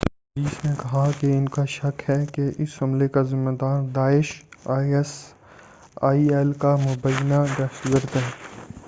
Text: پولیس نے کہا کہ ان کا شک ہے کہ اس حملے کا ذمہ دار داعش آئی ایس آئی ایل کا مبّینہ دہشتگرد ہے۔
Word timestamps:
پولیس 0.35 0.53
نے 0.65 0.71
کہا 0.77 1.03
کہ 1.19 1.25
ان 1.27 1.47
کا 1.49 1.65
شک 1.69 2.01
ہے 2.09 2.15
کہ 2.27 2.49
اس 2.57 2.81
حملے 2.81 3.07
کا 3.09 3.21
ذمہ 3.23 3.51
دار 3.57 3.81
داعش 3.95 4.31
آئی 4.69 4.93
ایس 4.93 5.11
آئی 6.03 6.27
ایل 6.33 6.53
کا 6.61 6.75
مبّینہ 6.79 7.43
دہشتگرد 7.57 8.15
ہے۔ 8.15 8.29